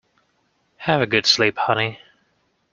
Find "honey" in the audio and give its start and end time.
1.59-1.99